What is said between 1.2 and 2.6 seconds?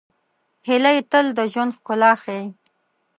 د ژوند ښکلا ښيي